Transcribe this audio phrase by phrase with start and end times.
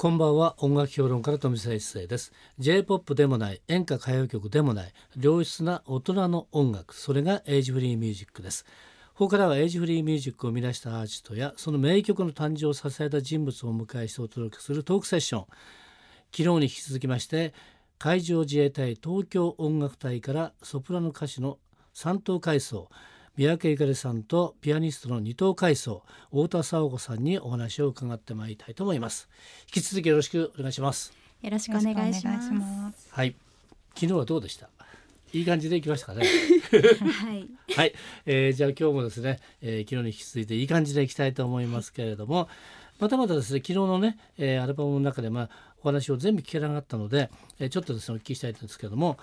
[0.00, 0.54] こんばんは。
[0.58, 2.32] 音楽評論家の富澤一世です。
[2.60, 8.64] J-POP でもない演歌歌謡曲でもない良質な大人の音楽それがエイジフリーミュージックです。
[9.16, 15.46] ここからはエイジフリーミュージックを生み出したアーティストやその名曲の誕生を支えた人物をお迎えしてお届けするトークセッション。
[16.30, 17.52] 昨日に引き続きまして
[17.98, 21.58] 海上自衛隊東京音楽隊からソプラノ歌手の
[21.92, 22.88] 三等階層
[23.38, 29.28] 三宅ゆかりさんとピアニストの二等階層太田沙子さんにお話を伺ってまいりたいと思います。
[29.72, 31.12] 引き続きよろしくお願いします。
[31.40, 33.08] よろしくお願いします。
[33.12, 33.36] はい。
[33.94, 34.68] 昨日はどうでした？
[35.32, 36.26] いい感じでいきましたかね？
[36.26, 37.94] はい、はい、
[38.26, 42.48] えー、じゃあ今日もですね、えー、昨日に引き続いていい感じでいきたいと思いますけれども、
[42.98, 45.50] またまたですね昨日のね、えー、アルバムの中でまあ
[45.82, 47.30] お話を全部聞けなかったので、
[47.60, 49.16] えー、ちょっとですねお聞きしたいんですけれども、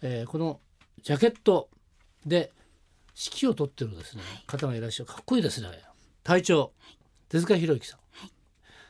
[0.00, 0.60] えー、この
[1.02, 1.68] ジャケット
[2.24, 2.54] で
[3.16, 5.08] 指揮を取ってるですね、方がいらっしゃる。
[5.08, 5.68] かっこいいですね
[6.22, 6.72] 隊長、
[7.28, 8.00] 手塚博之さん、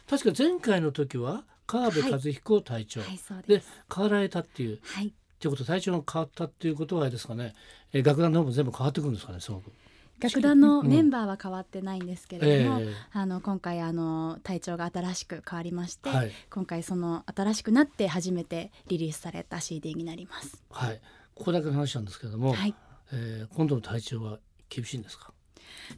[0.09, 3.01] 確か前回の時は川辺和彦隊長、
[3.47, 3.63] で
[3.95, 4.81] 変わられたっていう。
[4.83, 5.09] はい。
[5.09, 7.55] っていうこと隊長が変わったっていうことはあれですかね、
[7.95, 9.73] えー、楽団の方も全部変わってくるんですかねすごく。
[10.21, 12.95] 楽団のメンバーは変わってないんですけれども、ええ。
[13.13, 16.33] あの今回あの隊長が新しく変わりまして、はい。
[16.51, 20.63] 今回その新しくなって初めてリリースされた CD になります。
[20.71, 21.01] はい、
[21.35, 22.75] ここだけの話なんですけれども、はい、
[23.13, 25.33] えー今度の体調は厳しいんですか？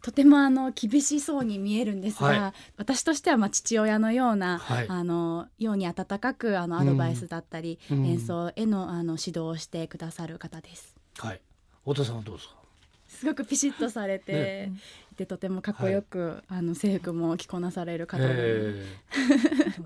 [0.02, 2.52] とてもあの厳しそうに見えるんですが、はい。
[2.76, 4.86] 私としてはまあ父親のような、はい。
[4.88, 8.06] あのように温かくあのうんアドバイスだったり、うん。
[8.06, 10.94] 演奏へのあの指導をしてくださる方です。
[11.18, 11.40] はい、
[11.84, 12.54] 太田さんはどうですか？
[13.08, 14.72] すごくピシッとされて、ね。
[15.12, 18.86] いてとてもかっこよく、あの制服も着こなされる方で、え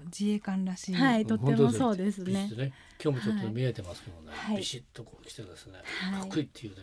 [0.06, 2.48] 自衛官らしい、はい、ーとってもそうですね。
[2.56, 3.54] ね、今日もちょっとはい。
[3.54, 4.58] 見えてますけどね、はい。
[4.58, 5.80] ビシッとこう来てですね、
[6.12, 6.20] はい。
[6.20, 6.82] かっこいいっていうね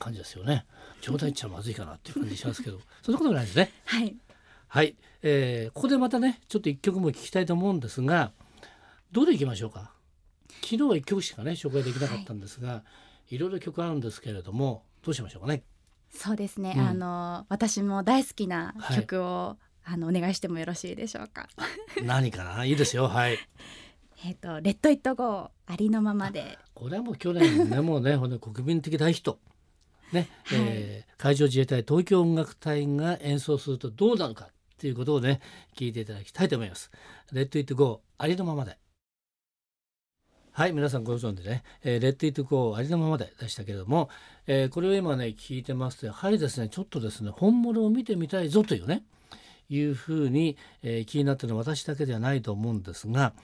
[0.00, 0.66] 感じですよね。
[1.00, 3.72] 冗談言っちゃまずいかなっていう感じしますけど、 そんなことないですね。
[3.84, 4.16] はい、
[4.68, 8.32] はい、えーここでまたねちょっと一曲も聞きたいと思うんですが
[9.12, 9.92] どれいきましょうか？
[10.62, 12.82] 昨日は一曲しかね紹介できなかったんですが、
[13.30, 15.62] い、ろいろ曲あるんですけれどもどうしましょうかね？
[16.12, 16.74] そうですね。
[16.76, 16.86] うん。
[16.88, 21.48] あの私も大好きな曲を、あのお願いしてもよろしいでしょうか？
[22.02, 22.64] 何かな？
[22.64, 23.08] いいですよ。
[23.08, 23.38] はい。
[24.24, 26.58] えっ、と Let It Go ありのままで。
[26.74, 29.38] これはもう去年ねもうねほんと国民的大ヒット
[30.12, 30.58] ね、はい。
[30.60, 34.48] えー海上自衛隊東京音楽隊が演奏するとどうなるかっ
[34.78, 35.42] ていうことをね
[35.76, 36.90] 聞いていただきたいと思います。
[37.30, 38.78] Let It Go ありのままで。
[40.52, 44.08] はい皆さんご存知でね、えー Let It Go ありのままででしたけれども、
[44.46, 49.02] えーこれを今ね聞いてますとやはりですねちょっとですね本物を見てみたいぞというね
[49.68, 53.34] いうふうに、えー気になってるのは私だけではないと思うんですが、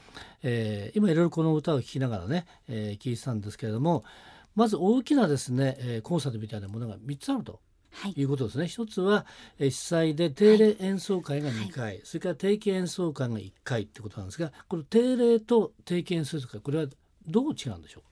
[0.43, 4.05] えー今いろいろこの歌を聴きながらね、えー聞いてたんですけれども
[4.57, 7.61] まず大きなですね、えーコンサートみたいなものが3つあると
[7.93, 8.15] はい。
[8.17, 8.67] いうことですね。
[8.67, 9.25] 一つは、
[9.59, 16.87] えー主催で定例演奏会が2回、それから定期演奏会が1回ってことなんですがこの定例と定期演奏会これは
[17.27, 18.03] どう違うんでしょ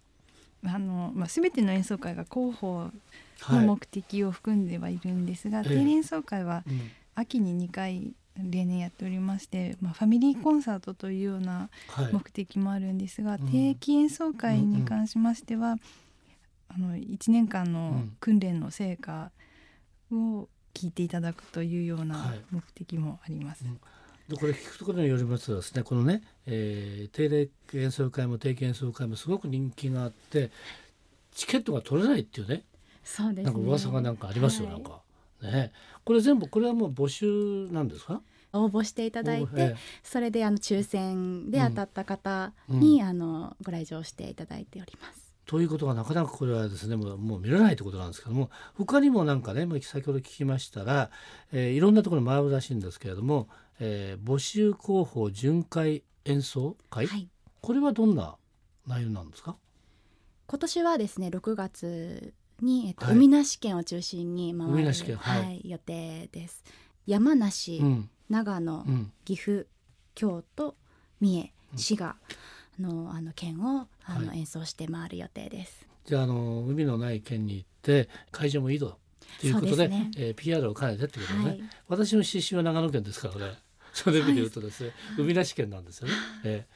[0.65, 2.91] あのまあ全ての演奏会が広報
[3.51, 5.69] の目的を含んではいるんですが、ええ。
[5.69, 6.91] 定例演奏会はうん。
[7.17, 12.13] 秋に2回例年やっておりまして、まあ、ファミリーコンサートというようなはい。
[12.13, 13.47] 目的もあるんですが、うん。
[13.47, 15.77] 定期演奏会に関しましては、
[16.75, 18.17] あの1年間のうん。
[18.21, 19.31] 訓練の成果
[20.13, 22.41] を聞いていただくというようはない。
[22.51, 23.65] 目的もあります。
[23.65, 23.81] うん。
[24.29, 27.49] でこれ聞くところによりますとですねこのね、えー定例
[27.79, 30.51] 演奏会も定期演奏会もすごく人気があって
[31.33, 32.65] チケットが取れないっていうね
[33.05, 33.45] そうですね。
[33.45, 34.75] なんか噂がなんかありますよ、はい。
[34.77, 35.03] なんか。
[35.43, 35.73] ね。
[36.05, 38.23] これ全部これはもう募集なんですか？
[38.55, 45.24] 応募していただいて、えそれであの抽選で当たった方に、あのご来場していただいております。
[45.47, 51.11] ということがなかなかこれはですねもうもう見れないということなんですけども他にもなんかねまあ先ほど聞きましたら、
[51.53, 57.29] えーいろんなところに回るらしいんですけれども、えー募集広報巡回演奏会、はい。
[57.61, 58.37] これはどんな
[58.87, 59.57] 内容なんですか？
[60.47, 63.15] 今年はですね6月に、えっとはい。
[63.17, 65.43] 海なし県を中心に回る海なし県はい。
[65.43, 66.63] はい、予定です。
[67.07, 68.11] 山梨、うん。
[68.31, 69.13] 長野、うん。
[69.27, 69.67] 岐阜
[70.15, 70.75] 京都
[71.21, 71.79] 三重うん。
[71.79, 72.17] 滋賀
[72.79, 74.39] のあの県をあの、はい。
[74.41, 75.87] 演奏して回る予定です。
[76.05, 78.99] じゃああの海のない県に行って会場もいいと
[79.41, 80.11] ということでですね。
[80.17, 81.61] えー PR を兼ねてっていうことでね、はい。
[81.89, 83.59] 私の出身は長野県ですからね。
[83.95, 86.15] それで見てるとですね海なし県なんですよね。
[86.45, 86.67] え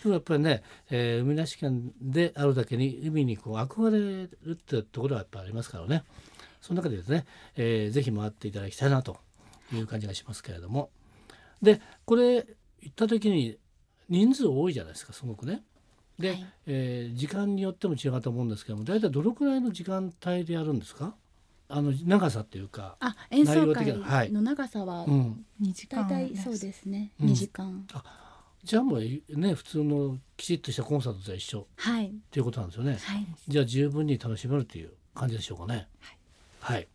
[0.00, 0.02] ー。
[0.04, 6.04] でもやっぱりね、えー海なし県であるだけに海にこう憧れるってところはやっぱりありますからね。
[6.60, 7.26] その中でですね、
[7.56, 9.18] えーぜひ回っていただきたいなと
[9.72, 10.90] いう感じがしますけれども。
[11.60, 12.46] でこれ
[12.80, 13.58] 行った時に
[14.08, 15.62] 人数多いじゃないですかすごくね。
[16.18, 16.46] で、はい。
[16.66, 21.14] えー時間によっても違うと思うんですけども大体どのくらいの時間帯でやるんですか？
[21.70, 24.32] あの長さっていうか、あ演奏内容的会なはい。
[24.32, 27.28] の長さはうん、二時間大体そうですね、うん。
[27.28, 27.86] 2時間。
[28.64, 29.00] じゃあもう
[29.38, 31.66] ね普通のきちっとしたコンサートと一緒。
[31.76, 32.06] はい。
[32.06, 32.96] っていうことなんですよね。
[33.00, 33.26] はい。
[33.46, 35.86] じゃあ十分に楽しめるという感じでしょうかね。
[36.60, 36.88] はい。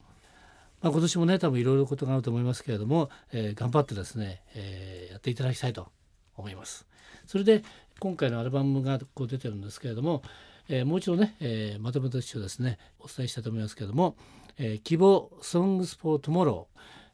[0.81, 5.87] まあ、今年もね多分いろいろことがあると思いますけれども、えー頑張ってですね、えーやっていただきたいと
[6.35, 6.85] 思います。
[7.25, 7.63] それで
[7.99, 10.23] 今回のアルバムがこう出てるんですけれども、
[10.69, 14.15] えーもう一度ね、えーまとめとしてですねお伝えしたいと思いますけれども
[14.57, 16.65] 「えー希望 Songs for Tomorrow」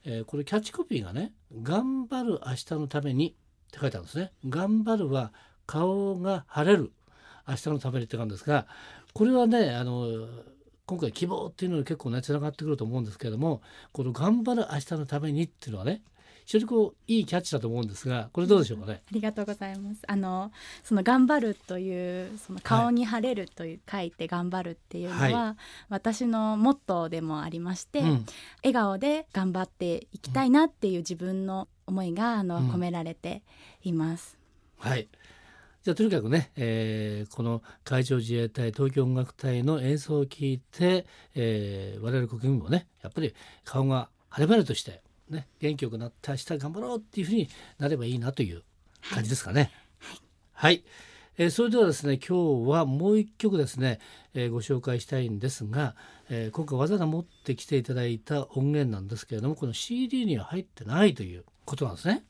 [0.06, 3.36] えーこれキャッチコピーがね「頑張る明日のために」
[3.69, 4.31] って書いてあるんですね。
[4.48, 5.31] 頑張るは
[5.66, 6.92] 顔が晴れる
[7.48, 8.68] 明日のためにって感じですが
[9.13, 10.27] これはねあの
[10.86, 13.62] 今回希望っていうのに結構ねつながってくると思うんですけれども
[13.92, 16.01] この頑張る明日のためにっていうのはね
[16.50, 19.04] 非常にこういいキャッチだと思うんですがこれどうでしょうかね？
[19.06, 20.01] ありがとうございます。
[20.07, 20.51] あの
[20.84, 25.57] その頑張るというその顔に晴れるという書いて頑張るっていうのは、は
[25.90, 28.25] 私のモットーでもありまして、うん
[28.63, 33.44] 笑顔で頑張っていきたいなっていう自分の思いがあの、うん込められて
[33.84, 34.36] います。
[34.80, 35.07] はい。
[35.84, 41.06] じゃあとにかくね、えーこの海上自衛隊東京音楽隊の演奏を聞いて、
[41.36, 48.64] えー我々国民もねやっぱり顔が晴れ晴れとして、ね、元気よくなって明日頑張ろうっていうふうになればいいなという
[49.12, 49.72] 感じですかね。
[50.54, 50.84] はい、
[51.38, 54.00] えーそれではですね今日はもう一曲ですね、
[54.34, 55.96] えーご紹介したいんですが、
[56.30, 62.24] えー今回わざわざ持ってきていただいた音源なんですけれどもこの CD には入ってないということなんですね。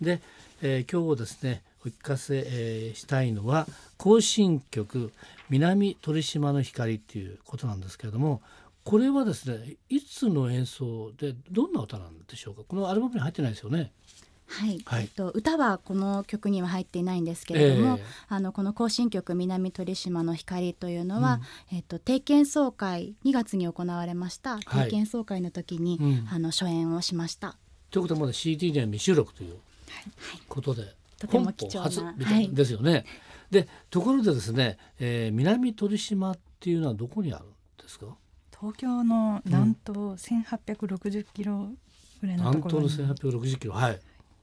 [0.00, 0.22] で、
[0.62, 3.66] えー今日ですねお聞かせ、えーしたいのは
[3.98, 5.12] 行進曲
[5.50, 8.40] 「南鳥島の光」っていうことなんですけれども
[8.84, 12.62] これはですねいつの演奏でどんな歌なんでしょうか？
[12.68, 13.92] このアルバムに入ってないですよね。
[14.46, 15.02] はい、はい。
[15.04, 21.40] えっと歌はこの曲には入っていないんですけれども、えあのこの行進曲南鳥島の光というのは、
[21.72, 24.60] えっと定見総会2月に行われました。
[24.60, 24.90] はい。
[24.90, 26.28] 定見総会の時に、うん。
[26.30, 27.56] あの初演をしました。
[27.90, 29.56] ということはまだ CD には未収録という
[30.46, 32.50] ことで、とても貴重なみたい。
[32.50, 33.06] ですよね。
[33.50, 37.48] でところでですね、えー南鳥島っていうのはどこにあるん
[37.82, 38.06] ですか？
[38.64, 39.96] 東京の南東
[40.56, 41.68] 1860キロ
[42.22, 44.00] ぐらいのと南ころに東の1860キロはい。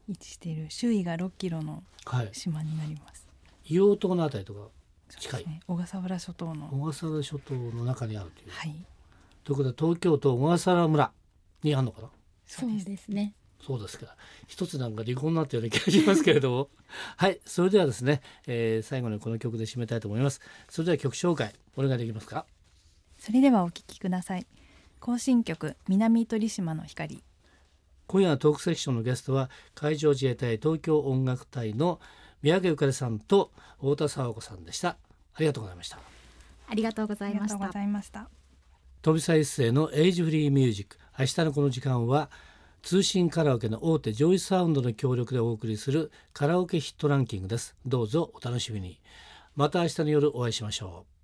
[0.10, 2.30] 位置している周囲が6キロのはい。
[2.32, 3.28] 島になります。
[3.66, 4.68] 硫黄島のあたりとか
[5.20, 5.46] 近い。
[5.48, 5.62] ね。
[5.66, 8.76] 小笠原諸島の小笠原諸島の中にあるという、はい。
[9.44, 11.12] ということで東京都小笠原村
[11.64, 12.10] にあるのかな？
[12.46, 13.34] そうですですね。
[13.66, 14.16] そうですか。
[14.48, 16.70] 一つなんか離婚になったような気がしますけれども。
[17.18, 17.40] はい。
[17.46, 20.42] それではですね、えー最後にこの曲で締めたいと思います。
[20.70, 22.46] それでは曲紹介お願いできますか？
[23.22, 24.48] それではお聴きください。
[25.00, 27.24] 行進曲南鳥島の光。
[28.08, 32.00] 今夜のトークセクションのゲストは海上自衛隊東京音楽隊の
[32.42, 34.98] 三宅由佳莉さんと太田紗和子さんでした。
[35.36, 36.00] ありがとうございました。
[36.68, 37.58] ありがとうござあいました。
[37.58, 38.28] りがとうございました。
[39.04, 42.32] 富澤一誠の Age Free Music 明日のこの時間は
[42.82, 47.76] 通信カラオケの大手ジョイサウンドの協力でお送りするカラオケヒットランキングです。
[47.86, 49.00] どうぞお楽しみに。
[49.56, 51.21] また明日の夜お会いしましょう